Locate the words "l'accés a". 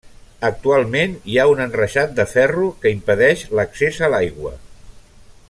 3.61-4.11